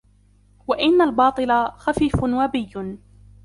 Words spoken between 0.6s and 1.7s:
وَإِنَّ الْبَاطِلَ